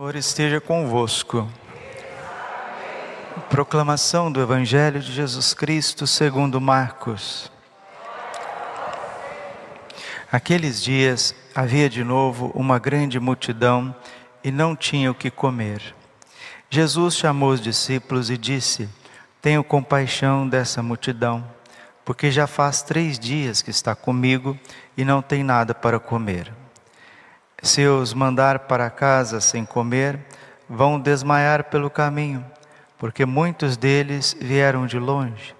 Senhor 0.00 0.14
esteja 0.14 0.60
convosco. 0.60 1.50
Proclamação 3.50 4.30
do 4.30 4.40
Evangelho 4.40 5.00
de 5.00 5.10
Jesus 5.12 5.52
Cristo 5.52 6.06
segundo 6.06 6.60
Marcos. 6.60 7.50
Aqueles 10.30 10.80
dias 10.80 11.34
havia 11.52 11.90
de 11.90 12.04
novo 12.04 12.52
uma 12.54 12.78
grande 12.78 13.18
multidão 13.18 13.92
e 14.44 14.52
não 14.52 14.76
tinha 14.76 15.10
o 15.10 15.14
que 15.16 15.32
comer. 15.32 15.82
Jesus 16.70 17.16
chamou 17.16 17.50
os 17.50 17.60
discípulos 17.60 18.30
e 18.30 18.38
disse: 18.38 18.88
Tenho 19.42 19.64
compaixão 19.64 20.48
dessa 20.48 20.80
multidão, 20.80 21.44
porque 22.04 22.30
já 22.30 22.46
faz 22.46 22.82
três 22.82 23.18
dias 23.18 23.62
que 23.62 23.72
está 23.72 23.96
comigo 23.96 24.56
e 24.96 25.04
não 25.04 25.20
tem 25.20 25.42
nada 25.42 25.74
para 25.74 25.98
comer. 25.98 26.57
Se 27.62 27.84
os 27.86 28.14
mandar 28.14 28.60
para 28.60 28.88
casa 28.88 29.40
sem 29.40 29.64
comer, 29.64 30.18
vão 30.68 31.00
desmaiar 31.00 31.64
pelo 31.64 31.90
caminho, 31.90 32.44
porque 32.96 33.26
muitos 33.26 33.76
deles 33.76 34.36
vieram 34.40 34.86
de 34.86 34.98
longe. 34.98 35.56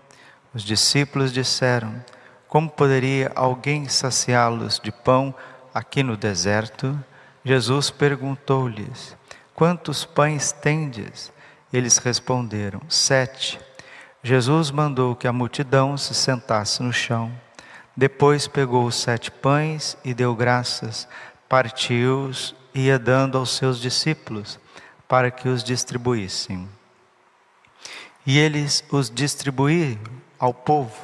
Os 0.54 0.62
discípulos 0.62 1.32
disseram: 1.32 2.02
Como 2.46 2.70
poderia 2.70 3.32
alguém 3.34 3.88
saciá-los 3.88 4.78
de 4.78 4.92
pão 4.92 5.34
aqui 5.74 6.02
no 6.04 6.16
deserto? 6.16 6.96
Jesus 7.44 7.90
perguntou-lhes: 7.90 9.16
Quantos 9.54 10.04
pães 10.04 10.52
tendes? 10.52 11.32
Eles 11.72 11.98
responderam: 11.98 12.80
Sete. 12.88 13.58
Jesus 14.22 14.70
mandou 14.70 15.16
que 15.16 15.26
a 15.26 15.32
multidão 15.32 15.96
se 15.96 16.14
sentasse 16.14 16.80
no 16.82 16.92
chão. 16.92 17.32
Depois 17.96 18.46
pegou 18.46 18.84
os 18.84 18.94
sete 18.94 19.28
pães 19.28 19.96
e 20.04 20.14
deu 20.14 20.32
graças 20.32 21.08
partiu-os 21.48 22.54
e 22.74 22.86
ia 22.86 22.98
dando 22.98 23.38
aos 23.38 23.56
seus 23.56 23.80
discípulos 23.80 24.58
para 25.08 25.30
que 25.30 25.48
os 25.48 25.64
distribuíssem. 25.64 26.68
E 28.26 28.38
eles 28.38 28.84
os 28.90 29.08
distribuíram 29.08 30.02
ao 30.38 30.52
povo. 30.52 30.94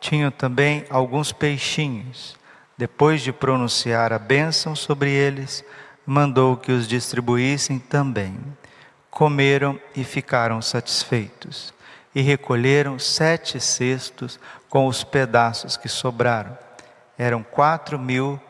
Tinham 0.00 0.30
também 0.30 0.84
alguns 0.90 1.30
peixinhos. 1.30 2.36
Depois 2.76 3.22
de 3.22 3.32
pronunciar 3.32 4.12
a 4.12 4.18
bênção 4.18 4.74
sobre 4.74 5.10
eles, 5.10 5.64
mandou 6.04 6.56
que 6.56 6.72
os 6.72 6.88
distribuíssem 6.88 7.78
também. 7.78 8.36
Comeram 9.08 9.78
e 9.94 10.02
ficaram 10.02 10.60
satisfeitos. 10.60 11.72
E 12.12 12.20
recolheram 12.20 12.98
sete 12.98 13.60
cestos 13.60 14.40
com 14.68 14.88
os 14.88 15.04
pedaços 15.04 15.76
que 15.76 15.88
sobraram. 15.88 16.58
Eram 17.16 17.44
quatro 17.44 17.96
mil 17.96 18.40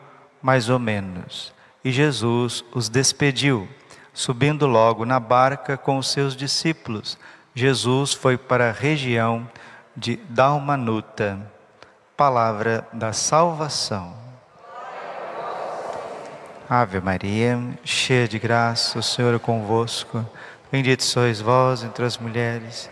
mais 0.45 0.69
ou 0.69 0.77
menos. 0.77 1.51
E 1.83 1.91
Jesus 1.91 2.63
os 2.71 2.87
despediu, 2.87 3.67
subindo 4.13 4.67
logo 4.67 5.03
na 5.03 5.19
barca 5.19 5.75
com 5.75 5.97
os 5.97 6.11
seus 6.11 6.35
discípulos. 6.35 7.17
Jesus 7.55 8.13
foi 8.13 8.37
para 8.37 8.69
a 8.69 8.71
região 8.71 9.49
de 9.97 10.17
Dalmanuta. 10.29 11.39
Palavra 12.15 12.87
da 12.93 13.11
salvação. 13.11 14.15
Ave 16.69 17.01
Maria, 17.01 17.59
cheia 17.83 18.27
de 18.27 18.37
graça, 18.37 18.99
o 18.99 19.03
Senhor 19.03 19.33
é 19.33 19.39
convosco. 19.39 20.23
Bendito 20.71 21.03
sois 21.03 21.41
vós 21.41 21.83
entre 21.83 22.05
as 22.05 22.19
mulheres. 22.19 22.87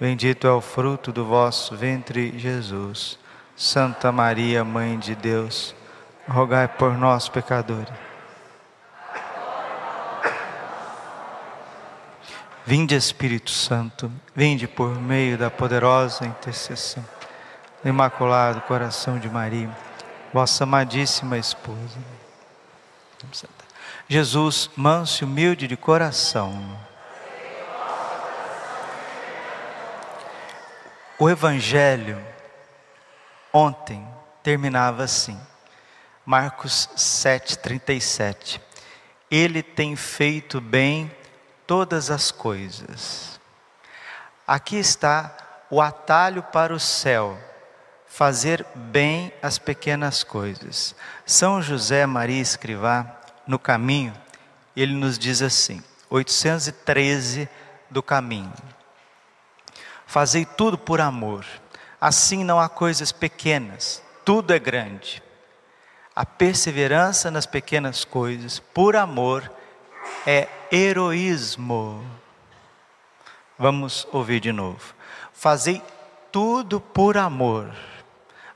Bendito 0.00 0.46
é 0.46 0.50
o 0.50 0.62
fruto 0.62 1.12
do 1.12 1.26
vosso 1.26 1.76
ventre, 1.76 2.38
Jesus. 2.38 3.18
Santa 3.54 4.10
Maria, 4.10 4.64
Mãe 4.64 4.98
de 4.98 5.14
Deus 5.14 5.74
rogai 6.28 6.68
por 6.68 6.96
nós, 6.96 7.28
pecadores. 7.28 7.92
Vinde, 12.64 12.96
Espírito 12.96 13.50
Santo, 13.50 14.10
vinde 14.34 14.66
por 14.66 15.00
meio 15.00 15.38
da 15.38 15.48
poderosa 15.48 16.26
intercessão 16.26 17.04
do 17.80 17.88
Imaculado 17.88 18.60
Coração 18.62 19.20
de 19.20 19.28
Maria, 19.30 19.70
vossa 20.32 20.64
amadíssima 20.64 21.38
esposa. 21.38 21.98
Jesus, 24.08 24.68
manso 24.76 25.22
e 25.22 25.24
humilde 25.24 25.68
de 25.68 25.76
coração. 25.76 26.76
O 31.18 31.30
Evangelho 31.30 32.20
ontem 33.52 34.06
terminava 34.42 35.04
assim. 35.04 35.38
Marcos 36.26 36.88
7,37. 36.96 38.60
Ele 39.30 39.62
tem 39.62 39.94
feito 39.94 40.60
bem 40.60 41.08
todas 41.64 42.10
as 42.10 42.32
coisas. 42.32 43.38
Aqui 44.44 44.76
está 44.76 45.36
o 45.70 45.80
atalho 45.80 46.42
para 46.42 46.74
o 46.74 46.80
céu, 46.80 47.38
fazer 48.08 48.66
bem 48.74 49.32
as 49.40 49.56
pequenas 49.56 50.24
coisas. 50.24 50.96
São 51.24 51.62
José 51.62 52.04
Maria 52.06 52.42
Escrivá, 52.42 53.20
no 53.46 53.58
caminho, 53.58 54.12
ele 54.76 54.94
nos 54.94 55.16
diz 55.16 55.42
assim, 55.42 55.80
813 56.10 57.48
do 57.88 58.02
caminho. 58.02 58.52
Fazei 60.04 60.44
tudo 60.44 60.76
por 60.76 61.00
amor, 61.00 61.46
assim 62.00 62.42
não 62.42 62.58
há 62.58 62.68
coisas 62.68 63.12
pequenas, 63.12 64.02
tudo 64.24 64.52
é 64.52 64.58
grande. 64.58 65.22
A 66.16 66.24
perseverança 66.24 67.30
nas 67.30 67.44
pequenas 67.44 68.02
coisas, 68.02 68.58
por 68.58 68.96
amor, 68.96 69.52
é 70.26 70.48
heroísmo. 70.72 72.02
Vamos 73.58 74.08
ouvir 74.10 74.40
de 74.40 74.50
novo. 74.50 74.94
Fazei 75.34 75.82
tudo 76.32 76.80
por 76.80 77.18
amor. 77.18 77.70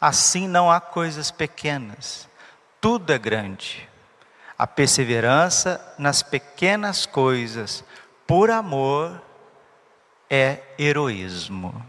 Assim 0.01 0.49
não 0.49 0.71
há 0.71 0.81
coisas 0.81 1.31
pequenas. 1.31 2.27
Tudo 2.81 3.13
é 3.13 3.19
grande. 3.19 3.87
A 4.57 4.67
perseverança 4.67 5.95
nas 5.99 6.23
pequenas 6.23 7.05
coisas, 7.05 7.85
por 8.27 8.51
amor, 8.51 9.21
é 10.31 10.61
heroísmo. 10.79 11.85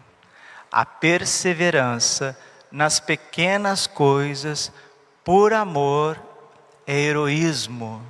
A 0.70 0.86
perseverança 0.86 2.38
nas 2.70 3.00
pequenas 3.00 3.88
coisas, 3.88 4.72
por 5.24 5.54
amor 5.54 6.22
é 6.86 6.98
heroísmo. 6.98 8.02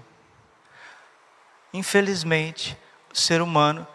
Infelizmente, 1.74 2.78
o 3.14 3.18
ser 3.18 3.42
humano, 3.42 3.86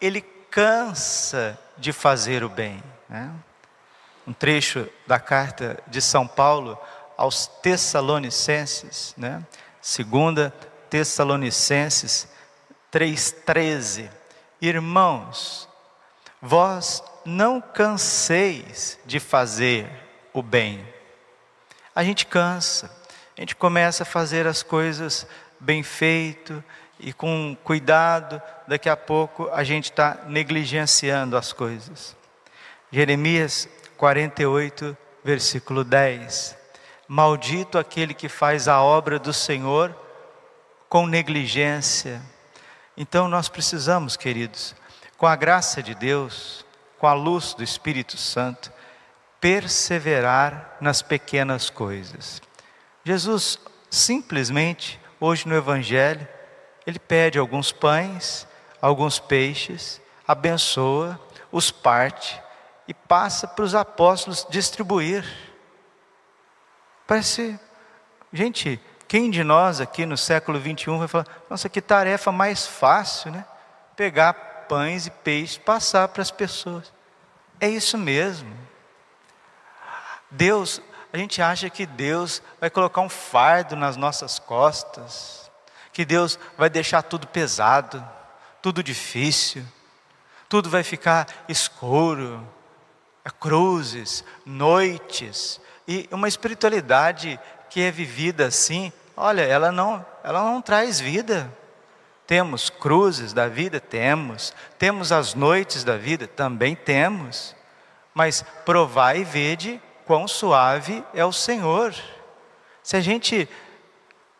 ele 0.00 0.20
cansa 0.20 1.58
de 1.76 1.92
fazer 1.92 2.44
o 2.44 2.48
bem. 2.48 2.82
Né? 3.08 3.30
Um 4.26 4.32
trecho 4.32 4.88
da 5.06 5.18
carta 5.18 5.82
de 5.86 6.00
São 6.00 6.26
Paulo 6.26 6.78
aos 7.16 7.46
Tessalonicenses, 7.46 9.14
né? 9.16 9.44
segunda 9.80 10.52
Tessalonicenses 10.90 12.28
3,13. 12.92 14.10
Irmãos, 14.60 15.68
vós 16.40 17.02
não 17.24 17.60
canseis 17.60 18.98
de 19.04 19.18
fazer 19.18 19.90
o 20.32 20.42
bem 20.42 20.93
a 21.94 22.02
gente 22.02 22.26
cansa, 22.26 22.90
a 23.36 23.40
gente 23.40 23.54
começa 23.54 24.02
a 24.02 24.06
fazer 24.06 24.46
as 24.46 24.62
coisas 24.62 25.26
bem 25.60 25.82
feito 25.82 26.62
e 26.98 27.12
com 27.12 27.56
cuidado, 27.62 28.40
daqui 28.66 28.88
a 28.88 28.96
pouco 28.96 29.48
a 29.52 29.62
gente 29.64 29.90
está 29.90 30.24
negligenciando 30.26 31.36
as 31.36 31.52
coisas. 31.52 32.16
Jeremias 32.90 33.68
48, 33.96 34.96
versículo 35.22 35.84
10. 35.84 36.56
Maldito 37.06 37.78
aquele 37.78 38.14
que 38.14 38.28
faz 38.28 38.68
a 38.68 38.82
obra 38.82 39.18
do 39.18 39.32
Senhor 39.32 39.94
com 40.88 41.06
negligência. 41.06 42.22
Então 42.96 43.28
nós 43.28 43.48
precisamos, 43.48 44.16
queridos, 44.16 44.74
com 45.16 45.26
a 45.26 45.36
graça 45.36 45.82
de 45.82 45.94
Deus, 45.94 46.64
com 46.98 47.06
a 47.06 47.12
luz 47.12 47.54
do 47.54 47.64
Espírito 47.64 48.16
Santo, 48.16 48.72
perseverar 49.44 50.74
nas 50.80 51.02
pequenas 51.02 51.68
coisas. 51.68 52.40
Jesus 53.04 53.58
simplesmente, 53.90 54.98
hoje 55.20 55.46
no 55.46 55.54
Evangelho, 55.54 56.26
ele 56.86 56.98
pede 56.98 57.38
alguns 57.38 57.70
pães, 57.70 58.48
alguns 58.80 59.18
peixes, 59.18 60.00
abençoa, 60.26 61.20
os 61.52 61.70
parte 61.70 62.40
e 62.88 62.94
passa 62.94 63.46
para 63.46 63.66
os 63.66 63.74
apóstolos 63.74 64.46
distribuir. 64.48 65.26
Parece, 67.06 67.60
gente, 68.32 68.80
quem 69.06 69.30
de 69.30 69.44
nós 69.44 69.78
aqui 69.78 70.06
no 70.06 70.16
século 70.16 70.58
21 70.58 71.00
vai 71.00 71.08
falar, 71.08 71.26
nossa, 71.50 71.68
que 71.68 71.82
tarefa 71.82 72.32
mais 72.32 72.66
fácil, 72.66 73.30
né? 73.30 73.44
Pegar 73.94 74.32
pães 74.70 75.06
e 75.06 75.10
peixes, 75.10 75.58
passar 75.58 76.08
para 76.08 76.22
as 76.22 76.30
pessoas. 76.30 76.90
É 77.60 77.68
isso 77.68 77.98
mesmo. 77.98 78.72
Deus, 80.34 80.80
a 81.12 81.16
gente 81.16 81.40
acha 81.40 81.70
que 81.70 81.86
Deus 81.86 82.42
vai 82.60 82.68
colocar 82.68 83.00
um 83.00 83.08
fardo 83.08 83.76
nas 83.76 83.96
nossas 83.96 84.38
costas, 84.38 85.50
que 85.92 86.04
Deus 86.04 86.38
vai 86.58 86.68
deixar 86.68 87.02
tudo 87.02 87.26
pesado, 87.26 88.04
tudo 88.60 88.82
difícil, 88.82 89.64
tudo 90.48 90.68
vai 90.68 90.82
ficar 90.82 91.26
escuro, 91.48 92.46
é 93.24 93.30
cruzes, 93.30 94.24
noites, 94.44 95.60
e 95.86 96.08
uma 96.10 96.28
espiritualidade 96.28 97.38
que 97.70 97.80
é 97.80 97.90
vivida 97.90 98.46
assim, 98.46 98.92
olha, 99.16 99.42
ela 99.42 99.70
não, 99.70 100.04
ela 100.22 100.42
não 100.42 100.60
traz 100.60 100.98
vida. 100.98 101.52
Temos 102.26 102.70
cruzes 102.70 103.32
da 103.32 103.48
vida? 103.48 103.78
Temos. 103.78 104.54
Temos 104.78 105.12
as 105.12 105.34
noites 105.34 105.84
da 105.84 105.96
vida? 105.96 106.26
Também 106.26 106.74
temos. 106.74 107.54
Mas 108.14 108.42
provai 108.64 109.18
e 109.20 109.24
vede 109.24 109.80
quão 110.06 110.28
suave 110.28 111.04
é 111.14 111.24
o 111.24 111.32
Senhor. 111.32 111.94
Se 112.82 112.96
a 112.96 113.00
gente 113.00 113.48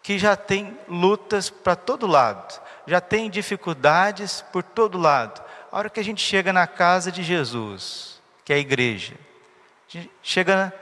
que 0.03 0.19
já 0.19 0.37
tem 0.37 0.79
lutas 0.87 1.49
para 1.49 1.75
todo 1.75 2.07
lado, 2.07 2.61
já 2.87 3.01
tem 3.01 3.31
dificuldades 3.31 4.45
por 4.53 4.63
todo 4.63 4.99
lado, 4.99 5.43
a 5.73 5.79
hora 5.79 5.89
que 5.89 5.99
a 5.99 6.05
gente 6.05 6.21
chega 6.21 6.53
na 6.53 6.67
casa 6.67 7.11
de 7.11 7.23
Jesus, 7.23 8.21
que 8.45 8.53
é 8.53 8.57
a 8.57 8.59
igreja, 8.59 9.15
a 9.95 9.99
chega 10.23 10.73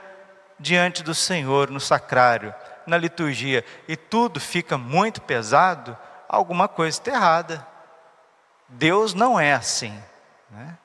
diante 0.59 1.01
do 1.01 1.15
Senhor 1.15 1.69
no 1.69 1.79
sacrário, 1.79 2.53
na 2.85 2.97
liturgia, 2.97 3.63
e 3.87 3.95
tudo 3.95 4.39
fica 4.39 4.77
muito 4.77 5.21
pesado, 5.21 5.97
alguma 6.27 6.67
coisa 6.67 6.97
está 6.97 7.11
errada. 7.11 7.65
Deus 8.67 9.13
não 9.13 9.39
é 9.39 9.53
assim. 9.53 9.97
Né? 10.49 10.77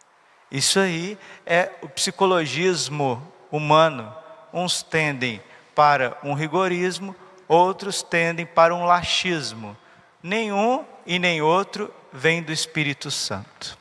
Isso 0.50 0.79
aí 0.79 1.19
é 1.45 1.73
o 1.83 1.89
psicologismo 1.89 3.21
humano. 3.50 4.15
Uns 4.53 4.83
tendem 4.83 5.43
para 5.75 6.17
um 6.23 6.35
rigorismo, 6.35 7.15
outros 7.47 8.03
tendem 8.03 8.45
para 8.45 8.75
um 8.75 8.85
laxismo. 8.85 9.77
Nenhum 10.23 10.85
e 11.06 11.19
nem 11.19 11.41
outro 11.41 11.93
vem 12.12 12.43
do 12.43 12.53
Espírito 12.53 13.11
Santo. 13.11 13.79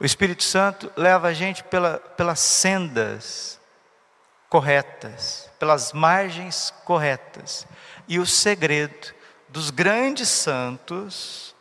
O 0.00 0.04
Espírito 0.04 0.42
Santo 0.42 0.92
leva 0.96 1.28
a 1.28 1.32
gente 1.32 1.62
pela, 1.64 1.98
pelas 1.98 2.40
sendas 2.40 3.60
corretas, 4.48 5.50
pelas 5.58 5.92
margens 5.92 6.72
corretas. 6.84 7.66
E 8.06 8.18
o 8.18 8.26
segredo 8.26 9.14
dos 9.48 9.70
grandes 9.70 10.28
santos 10.28 11.54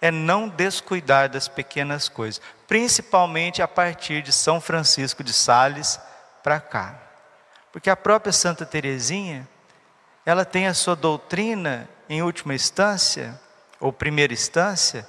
é 0.00 0.10
não 0.10 0.48
descuidar 0.48 1.28
das 1.28 1.46
pequenas 1.46 2.08
coisas, 2.08 2.40
principalmente 2.66 3.62
a 3.62 3.68
partir 3.68 4.22
de 4.22 4.32
São 4.32 4.60
Francisco 4.60 5.22
de 5.22 5.32
Sales 5.32 6.00
para 6.42 6.60
cá. 6.60 6.94
Porque 7.72 7.88
a 7.88 7.96
própria 7.96 8.32
Santa 8.32 8.66
Teresinha, 8.66 9.48
ela 10.26 10.44
tem 10.44 10.66
a 10.66 10.74
sua 10.74 10.94
doutrina 10.94 11.88
em 12.08 12.22
última 12.22 12.54
instância, 12.54 13.40
ou 13.80 13.92
primeira 13.92 14.32
instância, 14.32 15.08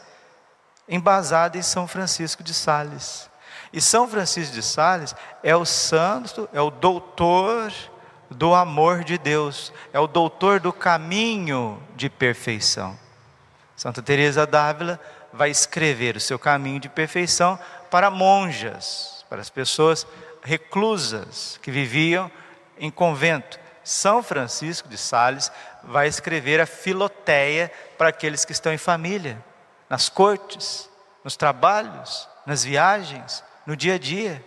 embasada 0.87 1.57
em 1.57 1.61
São 1.61 1.87
Francisco 1.87 2.43
de 2.43 2.53
Sales. 2.53 3.29
E 3.71 3.81
São 3.81 4.07
Francisco 4.07 4.53
de 4.53 4.63
Sales 4.63 5.15
é 5.41 5.55
o 5.55 5.65
santo, 5.65 6.47
é 6.53 6.61
o 6.61 6.69
doutor 6.69 7.71
do 8.29 8.53
amor 8.53 9.03
de 9.03 9.17
Deus, 9.17 9.73
é 9.91 9.99
o 9.99 10.07
doutor 10.07 10.59
do 10.59 10.71
caminho 10.71 11.81
de 11.95 12.09
perfeição. 12.09 12.97
Santa 13.75 14.01
Teresa 14.01 14.45
d'Ávila 14.45 14.99
vai 15.31 15.49
escrever 15.49 16.15
o 16.15 16.21
seu 16.21 16.37
caminho 16.37 16.79
de 16.79 16.89
perfeição 16.89 17.59
para 17.89 18.09
monjas, 18.09 19.25
para 19.29 19.41
as 19.41 19.49
pessoas 19.49 20.05
reclusas 20.43 21.59
que 21.61 21.71
viviam 21.71 22.31
em 22.77 22.91
convento. 22.91 23.59
São 23.83 24.23
Francisco 24.23 24.87
de 24.87 24.97
Sales 24.97 25.51
vai 25.83 26.07
escrever 26.07 26.61
a 26.61 26.65
Filoteia 26.65 27.71
para 27.97 28.09
aqueles 28.09 28.45
que 28.45 28.51
estão 28.51 28.73
em 28.73 28.77
família, 28.77 29.43
nas 29.89 30.09
cortes, 30.09 30.89
nos 31.23 31.35
trabalhos, 31.35 32.29
nas 32.45 32.63
viagens, 32.63 33.43
no 33.65 33.75
dia 33.75 33.95
a 33.95 33.97
dia. 33.97 34.43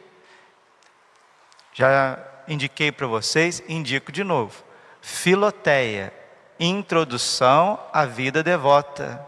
Já 1.73 2.19
indiquei 2.49 2.91
para 2.91 3.07
vocês, 3.07 3.63
indico 3.69 4.11
de 4.11 4.25
novo. 4.25 4.65
Filoteia, 5.01 6.13
introdução 6.59 7.79
à 7.93 8.07
vida 8.07 8.43
devota. 8.43 9.27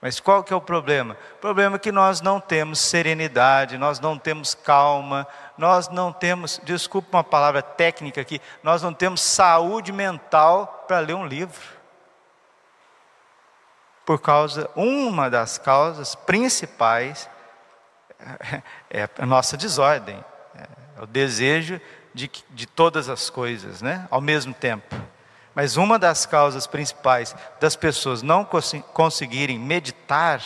Mas 0.00 0.18
qual 0.18 0.42
que 0.42 0.52
é 0.52 0.56
o 0.56 0.60
problema? 0.60 1.16
O 1.34 1.38
problema 1.40 1.76
é 1.76 1.78
que 1.78 1.92
nós 1.92 2.22
não 2.22 2.40
temos 2.40 2.78
serenidade, 2.78 3.76
nós 3.76 4.00
não 4.00 4.18
temos 4.18 4.54
calma, 4.54 5.26
nós 5.60 5.90
não 5.90 6.10
temos, 6.10 6.58
desculpa 6.64 7.18
uma 7.18 7.22
palavra 7.22 7.60
técnica 7.60 8.18
aqui, 8.18 8.40
nós 8.62 8.82
não 8.82 8.94
temos 8.94 9.20
saúde 9.20 9.92
mental 9.92 10.86
para 10.88 11.00
ler 11.00 11.12
um 11.12 11.26
livro. 11.26 11.60
Por 14.06 14.18
causa, 14.18 14.70
uma 14.74 15.28
das 15.28 15.58
causas 15.58 16.14
principais 16.14 17.28
é 18.88 19.06
a 19.18 19.26
nossa 19.26 19.54
desordem, 19.54 20.24
é 20.54 21.02
o 21.02 21.06
desejo 21.06 21.78
de, 22.14 22.30
de 22.48 22.66
todas 22.66 23.10
as 23.10 23.28
coisas, 23.28 23.82
né? 23.82 24.08
ao 24.10 24.22
mesmo 24.22 24.54
tempo. 24.54 24.96
Mas 25.54 25.76
uma 25.76 25.98
das 25.98 26.24
causas 26.24 26.66
principais 26.66 27.36
das 27.60 27.76
pessoas 27.76 28.22
não 28.22 28.46
cons 28.46 28.72
conseguirem 28.94 29.58
meditar, 29.58 30.40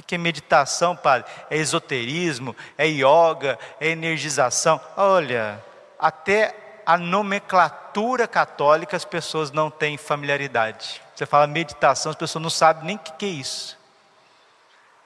o 0.00 0.04
que 0.04 0.14
é 0.14 0.18
meditação, 0.18 0.96
padre? 0.96 1.30
É 1.50 1.56
esoterismo, 1.56 2.54
é 2.76 2.86
yoga, 2.86 3.58
é 3.80 3.88
energização. 3.88 4.80
Olha, 4.96 5.62
até 5.98 6.54
a 6.86 6.96
nomenclatura 6.96 8.26
católica 8.26 8.96
as 8.96 9.04
pessoas 9.04 9.50
não 9.50 9.70
têm 9.70 9.96
familiaridade. 9.96 11.02
Você 11.14 11.26
fala 11.26 11.46
meditação, 11.46 12.10
as 12.10 12.16
pessoas 12.16 12.42
não 12.42 12.50
sabem 12.50 12.84
nem 12.84 12.96
o 12.96 12.98
que 12.98 13.26
é 13.26 13.28
isso. 13.28 13.78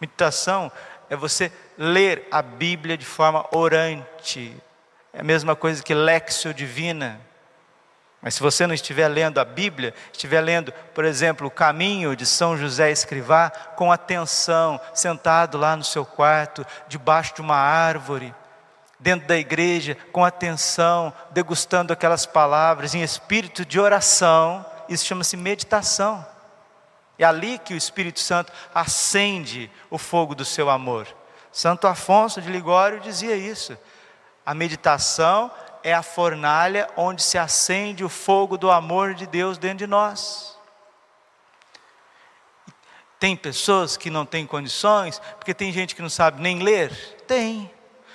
Meditação 0.01 0.71
é 1.09 1.17
você 1.17 1.53
ler 1.77 2.27
a 2.31 2.41
Bíblia 2.43 2.97
de 2.97 3.05
forma 3.05 3.47
orante. 3.51 4.57
É 5.13 5.21
a 5.21 5.25
mesma 5.25 5.57
coisa 5.57 5.83
que 5.83 5.95
lexio 5.95 6.55
divina. 6.55 7.21
Mas 8.23 8.37
se 8.37 8.41
você 8.41 8.69
não 8.69 8.75
estiver 8.75 9.09
lendo 9.09 9.41
a 9.41 9.45
Bíblia, 9.45 9.93
estiver 10.13 10.41
lendo, 10.41 10.73
por 10.95 11.05
exemplo, 11.05 11.49
o 11.49 11.51
caminho 11.51 12.15
de 12.15 12.25
São 12.25 12.57
José 12.57 12.93
Escrivá, 12.93 13.51
com 13.51 13.91
atenção, 13.91 14.81
sentado 14.95 15.59
lá 15.59 15.77
no 15.77 15.83
seu 15.83 16.07
quarto, 16.07 16.65
debaixo 16.87 17.35
de 17.35 17.41
uma 17.41 17.57
árvore, 17.57 18.33
dentro 19.01 19.27
da 19.27 19.37
igreja, 19.37 19.97
com 20.13 20.25
atenção, 20.25 21.13
degustando 21.33 21.93
aquelas 21.93 22.25
palavras 22.25 22.95
em 22.95 23.03
espírito 23.03 23.65
de 23.65 23.81
oração, 23.81 24.65
isso 24.89 25.05
chama-se 25.05 25.37
meditação. 25.37 26.25
É 27.19 27.25
ali 27.25 27.59
que 27.59 27.75
o 27.75 27.77
Espírito 27.77 28.21
Santo 28.21 28.53
acende 28.73 29.71
o 29.91 29.99
fogo 29.99 30.35
do 30.35 30.45
seu 30.45 30.71
amor. 30.71 31.09
Santo 31.51 31.87
Afonso 31.87 32.41
de 32.41 32.51
Ligório 32.51 33.01
dizia 33.01 33.37
isso. 33.37 33.77
A 34.47 34.55
meditação 34.55 35.51
é 35.83 35.93
a 35.93 36.03
fornalha 36.03 36.89
onde 36.97 37.23
se 37.23 37.39
acende 37.39 38.05
o 38.05 38.09
fogo 38.09 38.57
do 38.57 38.71
amor 38.71 39.15
de 39.15 39.27
Deus 39.27 39.59
dentro 39.59 39.79
de 39.79 39.87
nós. 39.87 40.57
Tem 43.19 43.37
pessoas 43.37 43.97
que 43.97 44.11
não 44.11 44.27
têm 44.27 44.47
condições, 44.47 45.21
porque 45.39 45.55
tem 45.55 45.73
gente 45.73 45.95
que 45.95 46.03
não 46.03 46.11
sabe 46.11 46.43
nem 46.43 46.59
ler? 46.61 46.91
Tem. 47.27 47.71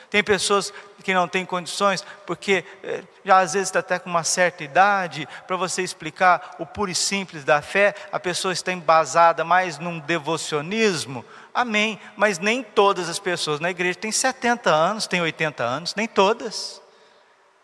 Tem 0.10 0.24
pessoas 0.24 0.74
que 1.04 1.14
não 1.14 1.28
têm 1.28 1.46
condições, 1.46 2.04
porque 2.26 2.66
eh, 2.84 3.04
já 3.24 3.40
às 3.40 3.54
vezes 3.54 3.70
está 3.70 3.80
até 3.80 4.00
com 4.00 4.10
uma 4.10 4.24
certa 4.24 4.64
idade, 4.64 5.28
para 5.46 5.56
você 5.56 5.82
explicar 5.82 6.56
o 6.60 6.66
puro 6.66 6.92
e 6.92 6.96
simples 6.96 7.46
da 7.46 7.62
fé, 7.62 7.96
a 8.12 8.20
pessoa 8.20 8.52
está 8.52 8.74
embasada 8.74 9.46
mais 9.46 9.80
num 9.80 10.00
devocionismo, 10.00 11.24
amém, 11.54 12.00
mas 12.18 12.40
nem 12.40 12.62
todas 12.62 13.08
as 13.08 13.20
pessoas 13.20 13.62
na 13.62 13.70
igreja 13.70 13.98
têm 13.98 14.12
70 14.12 14.70
anos, 14.70 15.08
têm 15.08 15.22
80 15.22 15.64
anos, 15.64 15.96
nem 15.96 16.08
todas. 16.08 16.82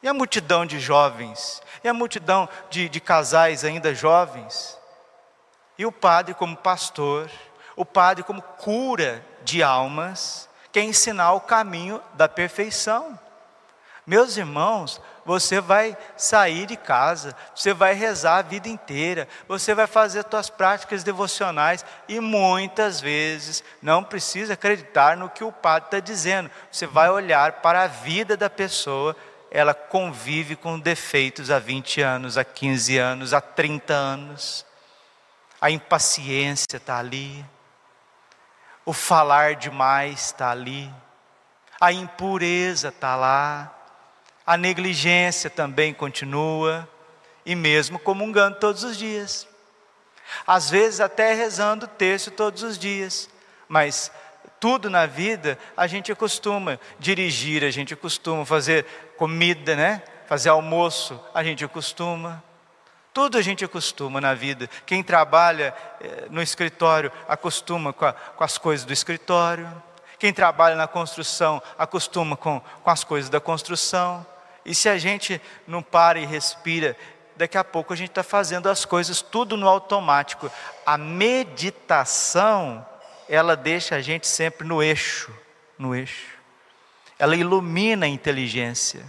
E 0.04 0.08
a 0.08 0.14
multidão 0.14 0.66
de 0.66 0.82
jovens, 0.82 1.64
e 1.82 1.88
a 1.88 1.94
multidão 1.94 2.50
de, 2.70 2.90
de 2.90 3.00
casais 3.00 3.64
ainda 3.64 3.96
jovens, 3.96 4.78
e 5.78 5.86
o 5.86 5.92
padre 5.94 6.34
como 6.34 6.58
pastor, 6.58 7.32
o 7.74 7.86
padre 7.86 8.22
como 8.22 8.42
cura 8.42 9.26
de 9.44 9.64
almas, 9.64 10.50
quer 10.74 10.84
ensinar 10.84 11.32
o 11.32 11.42
caminho 11.42 12.02
da 12.16 12.28
perfeição. 12.28 13.18
Meus 14.06 14.36
irmãos, 14.36 15.00
você 15.26 15.62
vai 15.62 15.98
sair 16.18 16.66
de 16.66 16.76
casa, 16.76 17.34
você 17.56 17.74
vai 17.74 17.94
rezar 17.94 18.40
a 18.40 18.42
vida 18.42 18.68
inteira, 18.68 19.28
você 19.48 19.74
vai 19.74 19.88
fazer 19.88 20.26
suas 20.30 20.50
práticas 20.50 21.06
devocionais 21.06 21.86
e 22.10 22.20
muitas 22.20 23.00
vezes 23.00 23.64
não 23.82 24.04
precisa 24.04 24.54
acreditar 24.54 25.16
no 25.16 25.30
que 25.30 25.46
o 25.46 25.54
padre 25.54 25.88
está 25.88 26.00
dizendo. 26.02 26.52
Você 26.70 26.86
vai 26.86 27.10
olhar 27.10 27.54
para 27.62 27.84
a 27.84 27.88
vida 27.88 28.36
da 28.36 28.50
pessoa, 28.50 29.16
ela 29.54 29.76
convive 29.76 30.56
com 30.56 30.80
defeitos 30.80 31.52
há 31.52 31.60
20 31.60 32.02
anos, 32.02 32.40
há 32.40 32.44
15 32.44 32.98
anos, 32.98 33.34
há 33.36 33.40
30 33.40 33.94
anos. 33.94 34.66
A 35.62 35.70
impaciência 35.70 36.78
está 36.78 36.98
ali, 36.98 37.46
o 38.84 38.92
falar 38.92 39.54
demais 39.54 40.26
está 40.26 40.50
ali, 40.50 40.92
a 41.80 41.94
impureza 41.94 42.88
está 42.88 43.16
lá, 43.16 43.72
a 44.44 44.58
negligência 44.58 45.52
também 45.52 45.94
continua, 45.94 46.90
e 47.46 47.54
mesmo 47.56 48.00
comungando 48.00 48.58
todos 48.58 48.84
os 48.84 48.98
dias. 48.98 49.48
Às 50.48 50.68
vezes 50.72 51.00
até 51.00 51.32
rezando 51.34 51.86
o 51.86 51.90
texto 51.90 52.32
todos 52.32 52.64
os 52.64 52.76
dias, 52.76 53.30
mas 53.68 54.12
tudo 54.64 54.90
na 54.90 55.06
vida 55.06 55.60
a 55.76 55.88
gente 55.88 56.10
acostuma 56.10 56.80
dirigir, 56.98 57.66
a 57.66 57.70
gente 57.70 57.98
costuma 57.98 58.46
fazer 58.46 58.86
comida, 59.18 59.76
né? 59.76 60.02
Fazer 60.26 60.48
almoço, 60.48 61.20
a 61.34 61.44
gente 61.44 61.66
acostuma. 61.66 62.42
Tudo 63.14 63.38
a 63.38 63.42
gente 63.42 63.66
acostuma 63.66 64.22
na 64.22 64.34
vida. 64.34 64.70
Quem 64.86 65.04
trabalha 65.04 65.76
eh, 66.00 66.28
no 66.30 66.42
escritório 66.42 67.12
acostuma 67.28 67.92
com, 67.92 68.06
a, 68.06 68.14
com, 68.14 68.42
as 68.42 68.58
coisas 68.58 68.86
do 68.86 68.94
escritório. 68.94 69.70
Quem 70.18 70.32
trabalha 70.32 70.78
na 70.78 70.88
construção 70.88 71.62
acostuma 71.78 72.38
com, 72.38 72.62
com 72.62 72.90
as 72.90 73.04
coisas 73.04 73.30
da 73.30 73.42
construção. 73.42 74.26
E 74.64 74.74
se 74.74 74.88
a 74.88 74.98
gente 74.98 75.42
não 75.68 75.84
para 75.84 76.20
e 76.20 76.26
respira, 76.26 76.96
daqui 77.36 77.58
a 77.58 77.66
pouco 77.66 77.92
a 77.92 77.98
gente 77.98 78.12
está 78.12 78.24
fazendo 78.24 78.70
as 78.70 78.86
coisas 78.86 79.22
tudo 79.22 79.58
no 79.58 79.68
automático. 79.68 80.50
A 80.86 80.98
meditação, 80.98 82.86
ela 83.34 83.56
deixa 83.56 83.96
a 83.96 84.02
gente 84.02 84.28
sempre 84.28 84.68
no 84.68 84.82
eixo, 84.82 85.32
no 85.78 85.96
eixo. 85.96 86.34
Ela 87.18 87.36
ilumina 87.36 88.06
a 88.06 88.10
inteligência. 88.10 89.06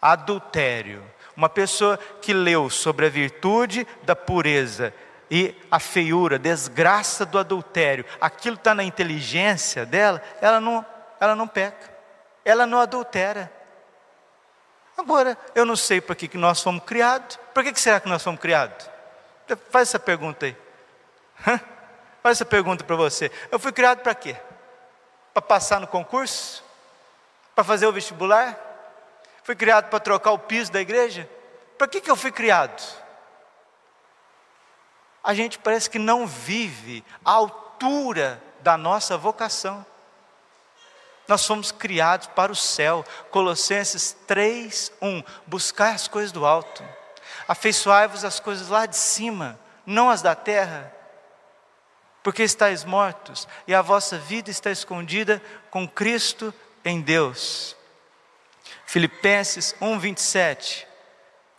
Adultério 0.00 1.02
uma 1.36 1.48
pessoa 1.48 1.98
que 2.20 2.32
leu 2.32 2.70
sobre 2.70 3.06
a 3.06 3.10
virtude 3.10 3.86
da 4.02 4.14
pureza 4.14 4.94
e 5.30 5.54
a 5.70 5.80
feiura, 5.80 6.38
desgraça 6.38 7.26
do 7.26 7.38
adultério, 7.38 8.04
aquilo 8.20 8.56
está 8.56 8.74
na 8.74 8.84
inteligência 8.84 9.84
dela, 9.84 10.22
ela 10.40 10.60
não, 10.60 10.84
ela 11.18 11.34
não 11.34 11.48
peca, 11.48 11.92
ela 12.44 12.66
não 12.66 12.80
adultera. 12.80 13.50
Agora, 14.96 15.36
eu 15.54 15.66
não 15.66 15.74
sei 15.74 16.00
para 16.00 16.14
que, 16.14 16.28
que 16.28 16.38
nós 16.38 16.62
fomos 16.62 16.84
criados. 16.84 17.36
Por 17.52 17.64
que, 17.64 17.72
que 17.72 17.80
será 17.80 17.98
que 17.98 18.08
nós 18.08 18.22
fomos 18.22 18.40
criados? 18.40 18.88
Faz 19.70 19.88
essa 19.88 19.98
pergunta 19.98 20.46
aí. 20.46 20.56
Faz 22.24 22.38
essa 22.38 22.46
pergunta 22.46 22.82
para 22.82 22.96
você. 22.96 23.30
Eu 23.50 23.58
fui 23.58 23.70
criado 23.70 24.00
para 24.00 24.14
quê? 24.14 24.34
Para 25.34 25.42
passar 25.42 25.78
no 25.78 25.86
concurso? 25.86 26.64
Para 27.54 27.62
fazer 27.62 27.86
o 27.86 27.92
vestibular? 27.92 28.58
Fui 29.42 29.54
criado 29.54 29.90
para 29.90 30.00
trocar 30.00 30.32
o 30.32 30.38
piso 30.38 30.72
da 30.72 30.80
igreja? 30.80 31.28
Para 31.76 31.86
que, 31.86 32.00
que 32.00 32.10
eu 32.10 32.16
fui 32.16 32.32
criado? 32.32 32.82
A 35.22 35.34
gente 35.34 35.58
parece 35.58 35.90
que 35.90 35.98
não 35.98 36.26
vive 36.26 37.04
à 37.22 37.32
altura 37.32 38.42
da 38.60 38.78
nossa 38.78 39.18
vocação. 39.18 39.84
Nós 41.28 41.46
fomos 41.46 41.70
criados 41.70 42.28
para 42.28 42.50
o 42.50 42.56
céu. 42.56 43.04
Colossenses 43.30 44.16
3, 44.26 44.92
1. 45.02 45.22
Buscar 45.46 45.94
as 45.94 46.08
coisas 46.08 46.32
do 46.32 46.46
alto. 46.46 46.82
Afeiçoai-vos 47.46 48.24
as 48.24 48.40
coisas 48.40 48.68
lá 48.68 48.86
de 48.86 48.96
cima, 48.96 49.60
não 49.84 50.08
as 50.08 50.22
da 50.22 50.34
terra. 50.34 50.90
Porque 52.24 52.42
estáis 52.42 52.84
mortos 52.84 53.46
e 53.68 53.74
a 53.74 53.82
vossa 53.82 54.16
vida 54.16 54.50
está 54.50 54.70
escondida 54.70 55.42
com 55.70 55.86
Cristo 55.86 56.54
em 56.82 57.02
Deus. 57.02 57.76
Filipenses 58.86 59.74
1:27. 59.78 60.86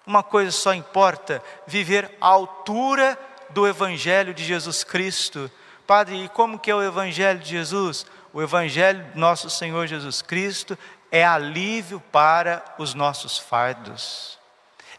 Uma 0.07 0.23
coisa 0.23 0.51
só 0.51 0.73
importa: 0.73 1.41
viver 1.67 2.17
à 2.19 2.25
altura 2.25 3.15
do 3.51 3.67
evangelho 3.67 4.33
de 4.33 4.43
Jesus 4.43 4.83
Cristo. 4.83 5.51
Padre, 5.85 6.23
e 6.23 6.29
como 6.29 6.57
que 6.57 6.71
é 6.71 6.75
o 6.75 6.81
evangelho 6.81 7.39
de 7.39 7.49
Jesus? 7.49 8.07
O 8.33 8.41
evangelho 8.41 9.03
de 9.11 9.19
nosso 9.19 9.51
Senhor 9.51 9.85
Jesus 9.85 10.23
Cristo 10.23 10.75
é 11.11 11.23
alívio 11.23 11.99
para 12.11 12.65
os 12.79 12.95
nossos 12.95 13.37
fardos. 13.37 14.39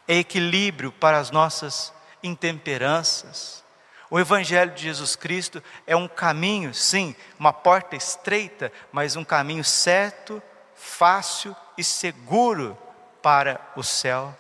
É 0.07 0.15
equilíbrio 0.15 0.93
para 0.93 1.19
as 1.19 1.33
nossas 1.33 1.93
intemperanças. 2.23 3.66
O 4.11 4.21
Evangelho 4.21 4.73
de 4.73 4.83
Jesus 4.83 5.17
Cristo 5.17 5.63
é 5.87 5.97
um 5.97 6.07
caminho, 6.07 6.73
sim, 6.73 7.15
uma 7.39 7.53
porta 7.53 7.97
estreita, 7.97 8.73
mas 8.93 9.17
um 9.17 9.25
caminho 9.25 9.65
certo, 9.65 10.41
fácil 10.75 11.57
e 11.77 11.83
seguro 11.83 12.79
para 13.21 13.61
o 13.75 13.83
céu. 13.83 14.37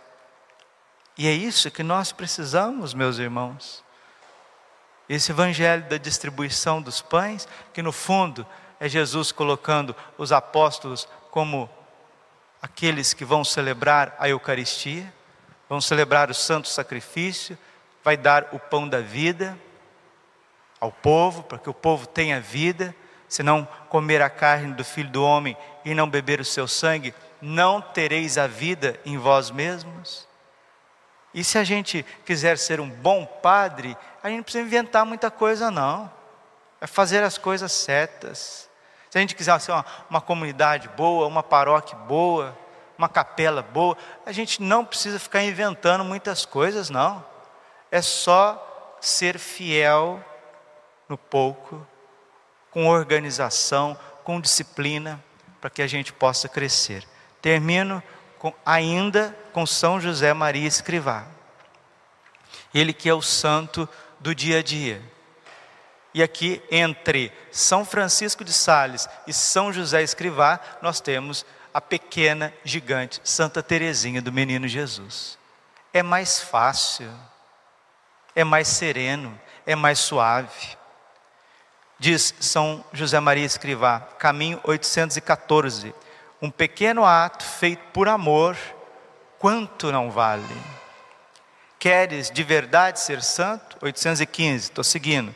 E 1.19 1.27
é 1.27 1.33
isso 1.33 1.71
que 1.71 1.83
nós 1.83 2.13
precisamos, 2.13 2.95
meus 2.95 3.19
irmãos. 3.19 3.83
Esse 5.09 5.33
evangelho 5.33 5.85
da 5.89 5.97
distribuição 5.97 6.83
dos 6.83 7.01
pães, 7.01 7.49
que 7.73 7.83
no 7.83 7.93
fundo 7.93 8.47
é 8.79 8.89
Jesus 8.89 9.33
colocando 9.33 9.97
os 10.19 10.31
apóstolos 10.31 11.09
como 11.31 11.71
aqueles 12.61 13.15
que 13.15 13.25
vão 13.25 13.45
celebrar 13.45 14.15
a 14.19 14.29
Eucaristia, 14.29 15.13
vão 15.69 15.81
celebrar 15.81 16.31
o 16.31 16.35
santo 16.35 16.69
sacrifício, 16.69 17.57
vai 18.07 18.17
dar 18.17 18.51
o 18.53 18.59
pão 18.61 18.89
da 18.89 19.01
vida 19.01 19.59
ao 20.81 20.93
povo, 20.93 21.43
para 21.43 21.59
que 21.59 21.69
o 21.69 21.75
povo 21.75 22.07
tenha 22.07 22.41
vida, 22.41 22.95
se 23.29 23.43
não 23.43 23.67
comer 23.89 24.23
a 24.23 24.31
carne 24.31 24.75
do 24.75 24.85
filho 24.85 25.11
do 25.11 25.25
homem 25.25 25.57
e 25.85 25.93
não 25.93 26.09
beber 26.09 26.39
o 26.39 26.45
seu 26.45 26.69
sangue, 26.69 27.13
não 27.43 27.81
tereis 27.81 28.39
a 28.39 28.47
vida 28.47 28.97
em 29.05 29.19
vós 29.19 29.51
mesmos? 29.51 30.29
E 31.35 31.43
se 31.43 31.59
a 31.59 31.65
gente 31.65 32.07
quiser 32.25 32.59
ser 32.59 32.79
um 32.79 32.89
bom 32.89 33.27
padre, 33.27 33.97
a 34.23 34.29
gente 34.29 34.37
não 34.37 34.45
precisa 34.45 34.65
inventar 34.65 35.05
muita 35.05 35.29
coisa, 35.29 35.69
não. 35.69 36.09
É 36.81 36.87
fazer 36.87 37.25
as 37.25 37.37
coisas 37.37 37.73
certas. 37.73 38.71
Se 39.11 39.19
a 39.19 39.21
gente 39.21 39.35
quiser 39.35 39.59
ser 39.59 39.73
uma, 39.73 39.85
uma 40.09 40.21
comunidade 40.21 40.89
boa, 40.91 41.27
uma 41.27 41.43
paróquia 41.43 41.99
boa, 41.99 42.57
uma 42.97 43.09
capela 43.09 43.63
boa, 43.63 43.97
a 44.25 44.31
gente 44.31 44.63
não 44.63 44.85
precisa 44.85 45.19
ficar 45.19 45.43
inventando 45.43 46.05
muitas 46.05 46.47
coisas, 46.47 46.89
não. 46.89 47.35
É 47.91 48.03
só 48.03 48.99
ser 49.01 49.39
fiel 49.39 50.23
no 51.09 51.17
pouco, 51.17 51.87
com 52.71 52.89
organização, 52.89 53.99
com 54.25 54.41
disciplina, 54.41 55.23
para 55.61 55.71
que 55.71 55.83
a 55.83 55.87
gente 55.87 56.13
possa 56.13 56.49
crescer. 56.49 57.07
Termino 57.41 58.03
com, 58.39 58.53
ainda 58.65 59.37
com 59.53 59.67
São 59.67 60.01
José 60.01 60.33
Maria 60.33 60.67
Escrivá. 60.67 61.27
Ele 62.75 62.93
que 62.93 63.09
é 63.09 63.15
o 63.15 63.23
santo 63.23 63.89
do 64.21 64.35
dia 64.35 64.59
a 64.59 64.63
dia. 64.63 65.03
E 66.13 66.23
aqui, 66.23 66.63
entre 66.71 67.33
São 67.53 67.85
Francisco 67.85 68.45
de 68.45 68.53
Sales 68.53 69.09
e 69.27 69.33
São 69.33 69.73
José 69.73 70.03
Escrivá, 70.03 70.59
nós 70.81 71.01
temos 71.01 71.45
a 71.73 71.81
pequena, 71.81 72.55
gigante 72.65 73.21
Santa 73.23 73.63
Teresinha 73.63 74.23
do 74.23 74.33
Menino 74.33 74.67
Jesus. 74.67 75.39
É 75.93 76.03
mais 76.03 76.41
fácil, 76.41 77.11
é 78.37 78.45
mais 78.45 78.69
sereno, 78.69 79.37
é 79.67 79.75
mais 79.75 79.99
suave. 79.99 80.77
Diz 81.99 82.33
São 82.39 82.85
José 82.93 83.19
Maria 83.19 83.45
Escrivá, 83.45 83.99
caminho 84.19 84.61
814 84.63 85.93
um 86.41 86.51
pequeno 86.51 87.05
ato 87.05 87.45
feito 87.45 87.83
por 87.93 88.09
amor, 88.09 88.57
quanto 89.39 89.91
não 89.91 90.11
vale? 90.11 90.45
Queres 91.79 92.31
de 92.31 92.43
verdade 92.43 93.01
ser 93.01 93.23
santo? 93.23 93.79
815, 93.81 94.65
estou 94.65 94.85
seguindo. 94.85 95.35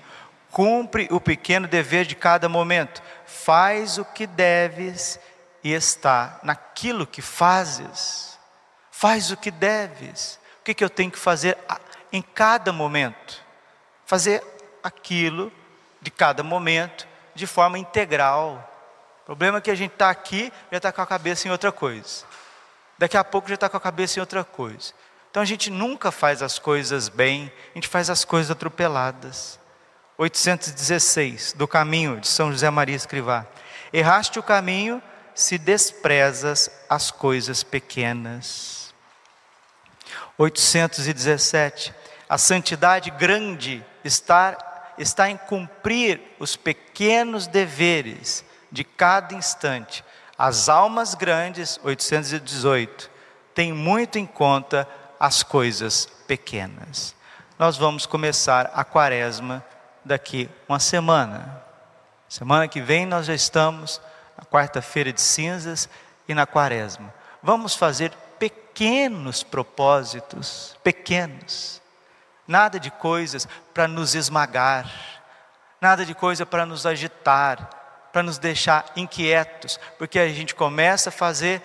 Cumpre 0.51 1.09
o 1.11 1.21
pequeno 1.21 1.67
dever 1.69 2.05
de 2.05 2.15
cada 2.15 2.49
momento, 2.49 3.03
faz 3.25 3.99
o 3.99 4.05
que 4.05 4.27
deves 4.27 5.19
e 5.63 5.73
está 5.73 6.41
naquilo 6.43 7.07
que 7.07 7.23
fazes. 7.23 8.39
Faz 8.91 9.31
o 9.31 9.37
que 9.37 9.51
deves. 9.51 10.39
O 10.61 10.65
que, 10.65 10.75
que 10.75 10.85
eu 10.85 10.91
tenho 10.91 11.11
que 11.11 11.19
fazer 11.19 11.57
em 12.13 12.23
cada 12.23 12.73
momento? 12.73 13.45
Fazer 14.07 14.43
aquilo 14.83 15.53
de 16.01 16.11
cada 16.11 16.43
momento 16.43 17.07
de 17.35 17.47
forma 17.47 17.79
integral, 17.79 18.67
o 19.23 19.27
problema 19.27 19.59
é 19.59 19.61
que 19.61 19.71
a 19.71 19.75
gente 19.75 19.93
está 19.93 20.11
aqui 20.11 20.53
já 20.71 20.77
está 20.79 20.93
com 20.93 21.03
a 21.03 21.07
cabeça 21.07 21.47
em 21.47 21.51
outra 21.51 21.71
coisa. 21.71 22.25
Daqui 22.99 23.17
a 23.17 23.25
pouco 23.25 23.49
já 23.49 23.55
está 23.55 23.69
com 23.69 23.77
a 23.77 23.81
cabeça 23.81 24.19
em 24.19 24.21
outra 24.21 24.45
coisa. 24.45 24.93
Então 25.31 25.43
a 25.43 25.47
gente 25.47 25.71
nunca 25.71 26.11
faz 26.11 26.43
as 26.43 26.59
coisas 26.59 27.09
bem, 27.09 27.53
a 27.71 27.75
gente 27.75 27.89
faz 27.89 28.11
as 28.11 28.25
coisas 28.25 28.51
atropeladas. 28.51 29.59
816, 30.19 31.55
do 31.55 31.67
caminho 31.67 32.21
de 32.21 32.29
São 32.29 32.51
José 32.53 32.69
Maria 32.69 32.97
Escrivá. 32.97 33.47
Erraste 33.93 34.39
o 34.39 34.43
caminho 34.43 35.03
se 35.35 35.57
desprezas 35.57 36.71
as 36.89 37.11
coisas 37.11 37.63
pequenas. 37.63 38.93
817, 40.37 41.95
a 42.31 42.39
santidade 42.39 43.11
grande 43.11 43.85
está, 44.05 44.57
está 44.97 45.29
em 45.29 45.37
cumprir 45.37 46.21
os 46.39 46.55
pequenos 46.55 47.49
deveres 47.49 48.45
de 48.71 48.85
cada 48.85 49.35
instante. 49.35 50.05
As 50.39 50.69
almas 50.69 51.17
grandes, 51.17 51.81
818, 51.83 53.11
têm 53.53 53.73
muito 53.73 54.17
em 54.17 54.27
conta 54.27 54.89
as 55.19 55.43
coisas 55.43 56.07
pequenas. 56.29 57.17
Nós 57.59 57.77
vamos 57.77 58.07
começar 58.07 58.71
a 58.75 58.85
quaresma 58.85 59.65
daqui 60.05 60.49
uma 60.69 60.79
semana. 60.79 61.61
Semana 62.29 62.69
que 62.69 62.81
vem 62.81 63.07
nós 63.07 63.27
já 63.27 63.35
estamos 63.35 64.01
na 64.39 64.45
quarta-feira 64.45 65.13
de 65.13 65.21
cinzas 65.21 65.89
e 66.29 66.33
na 66.35 66.47
quaresma. 66.47 67.13
Vamos 67.43 67.75
fazer 67.75 68.13
pequenos 68.39 69.43
propósitos, 69.43 70.77
pequenos. 70.85 71.81
Nada 72.51 72.81
de 72.81 72.91
coisas 72.91 73.47
para 73.73 73.87
nos 73.87 74.17
esmagar, 74.17 74.91
nada 75.81 76.05
de 76.05 76.17
coisa 76.17 76.45
para 76.45 76.67
nos 76.67 76.85
agitar, 76.85 77.71
para 78.13 78.25
nos 78.25 78.39
deixar 78.39 78.87
inquietos, 78.97 79.79
porque 79.97 80.19
a 80.19 80.29
gente 80.29 80.53
começa 80.53 81.11
a 81.11 81.13
fazer, 81.13 81.63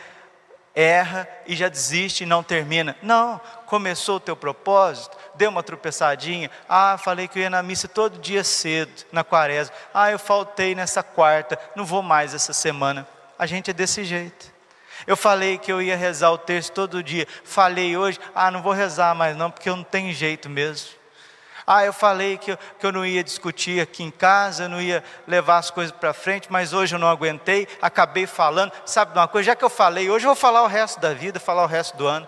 erra 0.76 1.28
e 1.48 1.56
já 1.56 1.70
desiste 1.70 2.22
e 2.22 2.28
não 2.28 2.44
termina. 2.44 2.96
Não, 3.02 3.42
começou 3.66 4.18
o 4.18 4.20
teu 4.20 4.36
propósito, 4.36 5.18
deu 5.34 5.50
uma 5.50 5.64
tropeçadinha. 5.64 6.52
Ah, 6.70 7.00
falei 7.00 7.28
que 7.28 7.40
eu 7.40 7.44
ia 7.44 7.50
na 7.50 7.64
missa 7.64 7.88
todo 7.88 8.20
dia 8.20 8.44
cedo, 8.44 9.06
na 9.12 9.24
quaresma. 9.24 9.74
Ah, 9.92 10.12
eu 10.12 10.20
faltei 10.20 10.76
nessa 10.76 11.02
quarta, 11.02 11.58
não 11.76 11.84
vou 11.84 12.04
mais 12.04 12.36
essa 12.36 12.54
semana. 12.54 13.08
A 13.40 13.48
gente 13.48 13.72
é 13.72 13.74
desse 13.74 14.04
jeito. 14.04 14.55
Eu 15.06 15.18
falei 15.18 15.58
que 15.58 15.72
eu 15.72 15.82
ia 15.82 15.96
rezar 15.96 16.32
o 16.32 16.38
texto 16.38 16.74
todo 16.74 17.04
dia. 17.04 17.28
Falei 17.44 17.96
hoje, 17.98 18.20
ah, 18.34 18.50
não 18.50 18.62
vou 18.62 18.74
rezar 18.74 19.14
mais 19.16 19.36
não, 19.36 19.52
porque 19.52 19.70
eu 19.70 19.76
não 19.76 19.84
tenho 19.84 20.14
jeito 20.14 20.50
mesmo. 20.50 20.90
Ah, 21.68 21.84
eu 21.84 21.92
falei 21.92 22.38
que 22.38 22.52
eu, 22.52 22.58
que 22.80 22.86
eu 22.86 22.92
não 22.92 23.06
ia 23.06 23.24
discutir 23.24 23.82
aqui 23.82 24.04
em 24.04 24.12
casa, 24.12 24.64
eu 24.64 24.70
não 24.70 24.80
ia 24.80 25.04
levar 25.28 25.58
as 25.58 25.72
coisas 25.72 25.92
para 25.92 26.14
frente, 26.14 26.52
mas 26.52 26.74
hoje 26.74 26.94
eu 26.94 27.00
não 27.00 27.10
aguentei, 27.10 27.68
acabei 27.82 28.28
falando. 28.28 28.72
Sabe 28.86 29.14
de 29.14 29.18
uma 29.18 29.28
coisa? 29.28 29.48
Já 29.48 29.56
que 29.56 29.66
eu 29.66 29.70
falei, 29.70 30.10
hoje 30.10 30.26
eu 30.26 30.30
vou 30.30 30.36
falar 30.36 30.64
o 30.64 30.68
resto 30.68 31.00
da 31.00 31.14
vida, 31.14 31.40
falar 31.40 31.64
o 31.64 31.68
resto 31.68 31.98
do 31.98 32.06
ano. 32.06 32.28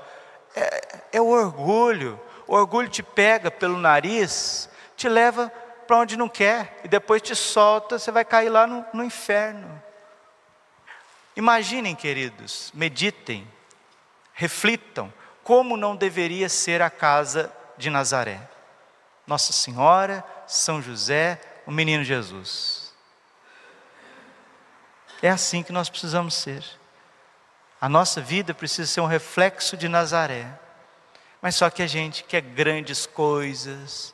É, 0.55 0.81
é 1.13 1.21
o 1.21 1.27
orgulho. 1.27 2.19
O 2.47 2.55
orgulho 2.55 2.87
te 2.89 3.03
pega 3.03 3.51
pelo 3.51 3.77
nariz, 3.77 4.69
te 4.95 5.07
leva 5.07 5.51
para 5.85 5.97
onde 5.97 6.17
não 6.17 6.27
quer, 6.27 6.79
e 6.83 6.87
depois 6.87 7.21
te 7.21 7.35
solta, 7.35 7.97
você 7.97 8.11
vai 8.11 8.25
cair 8.25 8.49
lá 8.49 8.65
no, 8.65 8.85
no 8.93 9.03
inferno. 9.03 9.81
Imaginem, 11.37 11.93
queridos, 11.93 12.71
meditem, 12.73 13.47
reflitam 14.33 15.13
como 15.43 15.77
não 15.77 15.95
deveria 15.95 16.49
ser 16.49 16.81
a 16.81 16.89
casa 16.89 17.53
de 17.77 17.91
Nazaré. 17.91 18.41
Nossa 19.27 19.53
Senhora, 19.53 20.25
São 20.47 20.81
José, 20.81 21.39
o 21.67 21.71
menino 21.71 22.03
Jesus. 22.03 22.91
É 25.21 25.29
assim 25.29 25.61
que 25.61 25.71
nós 25.71 25.89
precisamos 25.89 26.33
ser. 26.33 26.65
A 27.79 27.87
nossa 27.87 28.19
vida 28.19 28.51
precisa 28.55 28.91
ser 28.91 29.01
um 29.01 29.05
reflexo 29.05 29.77
de 29.77 29.87
Nazaré. 29.87 30.47
Mas 31.39 31.55
só 31.55 31.69
que 31.69 31.83
a 31.83 31.87
gente 31.87 32.23
quer 32.23 32.41
grandes 32.41 33.05
coisas, 33.05 34.11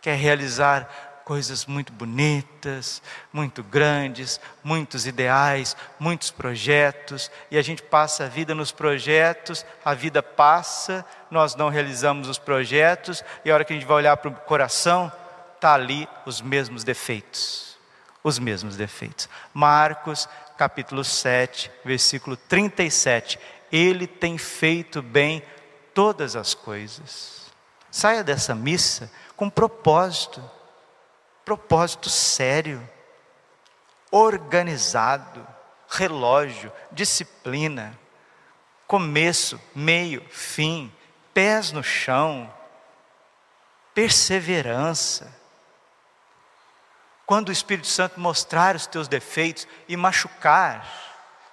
quer 0.00 0.16
realizar 0.16 1.11
coisas 1.24 1.66
muito 1.66 1.92
bonitas, 1.92 3.02
muito 3.32 3.62
grandes, 3.62 4.40
muitos 4.62 5.06
ideais, 5.06 5.76
muitos 5.98 6.30
projetos, 6.30 7.30
e 7.50 7.58
a 7.58 7.62
gente 7.62 7.82
passa 7.82 8.24
a 8.24 8.28
vida 8.28 8.54
nos 8.54 8.72
projetos, 8.72 9.64
a 9.84 9.94
vida 9.94 10.22
passa, 10.22 11.04
nós 11.30 11.54
não 11.54 11.68
realizamos 11.68 12.28
os 12.28 12.38
projetos, 12.38 13.24
e 13.44 13.50
a 13.50 13.54
hora 13.54 13.64
que 13.64 13.72
a 13.72 13.76
gente 13.76 13.86
vai 13.86 13.98
olhar 13.98 14.16
para 14.16 14.30
o 14.30 14.34
coração, 14.34 15.12
está 15.54 15.74
ali 15.74 16.08
os 16.26 16.40
mesmos 16.40 16.82
defeitos. 16.82 17.78
Os 18.24 18.38
mesmos 18.38 18.76
defeitos. 18.76 19.28
Marcos, 19.54 20.28
capítulo 20.56 21.04
7, 21.04 21.70
versículo 21.84 22.36
37. 22.36 23.38
Ele 23.70 24.06
tem 24.06 24.38
feito 24.38 25.00
bem 25.00 25.42
todas 25.94 26.36
as 26.36 26.54
coisas. 26.54 27.42
Saia 27.90 28.24
dessa 28.24 28.54
missa 28.54 29.10
com 29.36 29.50
propósito 29.50 30.42
propósito 31.44 32.08
sério, 32.08 32.88
organizado, 34.10 35.46
relógio, 35.88 36.72
disciplina, 36.90 37.98
começo, 38.86 39.60
meio, 39.74 40.22
fim, 40.28 40.92
pés 41.32 41.72
no 41.72 41.82
chão, 41.82 42.52
perseverança. 43.94 45.32
Quando 47.24 47.48
o 47.48 47.52
Espírito 47.52 47.86
Santo 47.86 48.20
mostrar 48.20 48.76
os 48.76 48.86
teus 48.86 49.08
defeitos 49.08 49.66
e 49.88 49.96
machucar, 49.96 50.86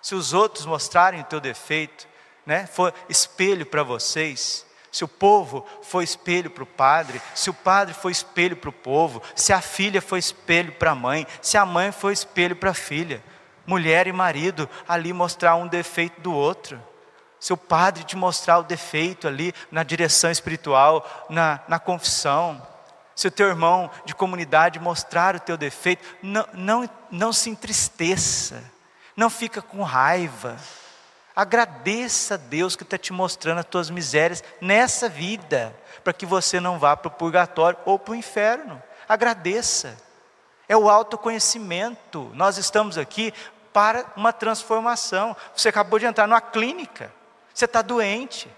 se 0.01 0.15
os 0.15 0.34
outros 0.34 0.65
mostrarem 0.65 1.21
o 1.21 1.25
teu 1.25 1.39
defeito, 1.39 2.08
né, 2.45 2.65
for 2.65 2.93
espelho 3.08 3.65
para 3.65 3.84
vocês, 3.84 4.65
se 4.91 5.04
o 5.04 5.08
povo 5.08 5.65
foi 5.82 6.04
espelho 6.04 6.49
para 6.49 6.63
o 6.63 6.67
padre, 6.67 7.21
se 7.36 7.49
o 7.49 7.54
padre 7.54 7.93
foi 7.93 8.12
espelho 8.12 8.56
para 8.56 8.69
o 8.69 8.73
povo, 8.73 9.21
se 9.36 9.54
a 9.54 9.62
filha 9.62 10.02
foi 10.02 10.19
espelho 10.19 10.71
para 10.73 10.91
a 10.91 10.95
mãe, 10.95 11.28
se 11.41 11.58
a 11.58 11.65
mãe 11.65 11.91
foi 11.91 12.13
espelho 12.13 12.56
para 12.56 12.71
a 12.71 12.73
filha, 12.73 13.23
mulher 13.65 14.08
e 14.08 14.12
marido 14.12 14.67
ali 14.88 15.13
mostrar 15.13 15.56
um 15.56 15.67
defeito 15.67 16.19
do 16.21 16.34
outro. 16.34 16.82
Se 17.39 17.54
o 17.54 17.58
padre 17.58 18.04
te 18.04 18.17
mostrar 18.17 18.58
o 18.58 18.63
defeito 18.63 19.28
ali 19.28 19.54
na 19.71 19.84
direção 19.84 20.30
espiritual, 20.30 21.28
na, 21.30 21.62
na 21.67 21.80
confissão, 21.80 22.62
se 23.15 23.28
o 23.28 23.32
teu 23.32 23.47
irmão 23.47 23.89
de 24.06 24.15
comunidade 24.15 24.80
mostrar 24.80 25.36
o 25.36 25.39
teu 25.39 25.56
defeito, 25.56 26.04
não, 26.21 26.45
não, 26.54 26.89
não 27.12 27.32
se 27.32 27.49
entristeça, 27.49 28.63
não 29.15 29.30
fica 29.30 29.62
com 29.62 29.84
raiva 29.84 30.58
Agradeça 31.36 32.34
a 32.34 32.38
Deus 32.38 32.76
que 32.76 32.84
está 32.84 32.98
te 32.98 33.13
mostrando 33.13 33.60
as 33.60 33.65
tuas 33.65 33.89
misérias 33.89 34.44
nessa 34.60 35.08
vida, 35.08 35.76
para 36.04 36.13
que 36.13 36.26
você 36.26 36.60
não 36.60 36.80
vá 36.80 36.98
para 36.98 37.08
o 37.08 37.12
purgatório 37.12 37.80
ou 37.86 37.98
para 37.98 38.12
o 38.12 38.15
inferno. 38.15 38.82
Agradeça. 39.08 39.98
É 40.68 40.76
o 40.78 40.89
autoconhecimento. 40.89 42.32
Nós 42.34 42.58
estamos 42.58 42.98
aqui 42.98 43.34
para 43.74 44.06
uma 44.15 44.34
transformação. 44.34 45.36
Você 45.56 45.70
acabou 45.70 45.98
de 46.00 46.06
entrar 46.06 46.28
numa 46.28 46.42
clínica. 46.42 47.12
Você 47.54 47.65
está 47.65 47.82
doente. 47.82 48.50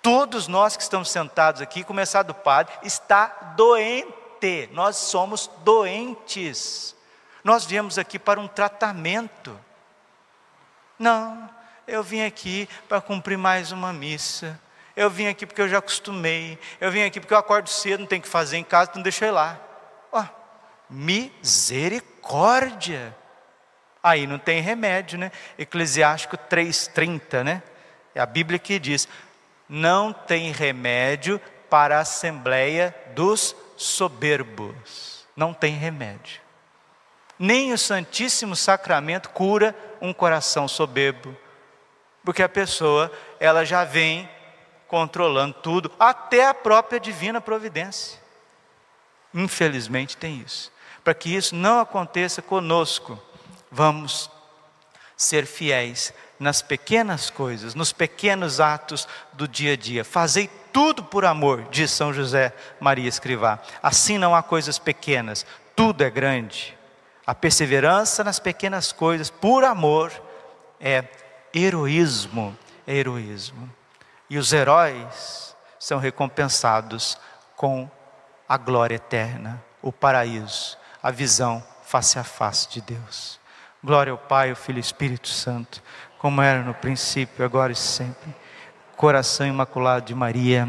Todos 0.00 0.48
nós 0.48 0.76
que 0.76 0.82
estamos 0.82 1.10
sentados 1.10 1.60
aqui, 1.60 1.84
começar 1.84 2.22
do 2.22 2.34
padre, 2.34 2.72
está 2.82 3.26
doente. 3.56 4.68
Nós 4.72 4.96
somos 4.96 5.48
doentes. 5.58 6.96
Nós 7.44 7.64
viemos 7.64 7.98
aqui 7.98 8.18
para 8.18 8.40
um 8.40 8.48
tratamento. 8.48 9.58
Não, 10.98 11.48
eu 11.86 12.02
vim 12.02 12.22
aqui 12.22 12.68
para 12.88 13.00
cumprir 13.00 13.38
mais 13.38 13.72
uma 13.72 13.92
missa. 13.92 14.60
Eu 14.94 15.08
vim 15.08 15.26
aqui 15.26 15.46
porque 15.46 15.62
eu 15.62 15.68
já 15.68 15.78
acostumei. 15.78 16.58
Eu 16.80 16.90
vim 16.90 17.02
aqui 17.02 17.18
porque 17.18 17.34
eu 17.34 17.38
acordo 17.38 17.68
cedo, 17.68 18.00
não 18.00 18.06
tenho 18.06 18.22
que 18.22 18.28
fazer 18.28 18.58
em 18.58 18.64
casa, 18.64 18.90
então 18.94 19.28
ir 19.28 19.30
lá. 19.30 19.58
Ó, 20.10 20.24
misericórdia. 20.90 23.16
Aí 24.02 24.26
não 24.26 24.38
tem 24.38 24.60
remédio, 24.60 25.18
né? 25.18 25.30
Eclesiástico 25.56 26.36
3,30, 26.36 27.44
né? 27.44 27.62
É 28.14 28.20
a 28.20 28.26
Bíblia 28.26 28.58
que 28.58 28.78
diz: 28.78 29.08
não 29.68 30.12
tem 30.12 30.52
remédio 30.52 31.40
para 31.70 31.96
a 31.96 32.00
assembleia 32.00 32.94
dos 33.14 33.56
soberbos. 33.78 35.26
Não 35.34 35.54
tem 35.54 35.74
remédio. 35.74 36.41
Nem 37.38 37.72
o 37.72 37.78
Santíssimo 37.78 38.54
Sacramento 38.54 39.30
cura 39.30 39.74
um 40.00 40.12
coração 40.12 40.68
soberbo, 40.68 41.36
porque 42.24 42.42
a 42.42 42.48
pessoa, 42.48 43.10
ela 43.40 43.64
já 43.64 43.84
vem 43.84 44.28
controlando 44.86 45.54
tudo, 45.54 45.90
até 45.98 46.46
a 46.46 46.54
própria 46.54 47.00
divina 47.00 47.40
providência. 47.40 48.20
Infelizmente 49.34 50.16
tem 50.16 50.42
isso. 50.44 50.70
Para 51.02 51.14
que 51.14 51.34
isso 51.34 51.54
não 51.54 51.80
aconteça 51.80 52.42
conosco, 52.42 53.20
vamos 53.70 54.30
ser 55.16 55.46
fiéis 55.46 56.12
nas 56.38 56.60
pequenas 56.60 57.30
coisas, 57.30 57.74
nos 57.74 57.92
pequenos 57.92 58.60
atos 58.60 59.08
do 59.32 59.48
dia 59.48 59.72
a 59.72 59.76
dia. 59.76 60.04
Fazei 60.04 60.50
tudo 60.72 61.02
por 61.02 61.24
amor, 61.24 61.68
diz 61.70 61.90
São 61.90 62.12
José 62.12 62.52
Maria 62.80 63.08
Escrivá. 63.08 63.60
Assim 63.82 64.18
não 64.18 64.34
há 64.34 64.42
coisas 64.42 64.78
pequenas, 64.78 65.46
tudo 65.74 66.02
é 66.02 66.10
grande. 66.10 66.76
A 67.26 67.34
perseverança 67.34 68.24
nas 68.24 68.38
pequenas 68.38 68.92
coisas, 68.92 69.30
por 69.30 69.64
amor, 69.64 70.12
é 70.80 71.04
heroísmo, 71.54 72.56
é 72.86 72.96
heroísmo. 72.96 73.70
E 74.28 74.38
os 74.38 74.52
heróis 74.52 75.54
são 75.78 75.98
recompensados 75.98 77.18
com 77.56 77.88
a 78.48 78.56
glória 78.56 78.96
eterna, 78.96 79.62
o 79.80 79.92
paraíso, 79.92 80.76
a 81.02 81.10
visão 81.10 81.62
face 81.84 82.18
a 82.18 82.24
face 82.24 82.68
de 82.68 82.80
Deus. 82.80 83.38
Glória 83.82 84.10
ao 84.10 84.18
Pai, 84.18 84.50
ao 84.50 84.56
Filho 84.56 84.78
e 84.78 84.80
ao 84.80 84.84
Espírito 84.84 85.28
Santo, 85.28 85.82
como 86.18 86.40
era 86.40 86.62
no 86.62 86.74
princípio, 86.74 87.44
agora 87.44 87.72
e 87.72 87.76
sempre. 87.76 88.34
Coração 88.96 89.46
imaculado 89.46 90.06
de 90.06 90.14
Maria 90.14 90.68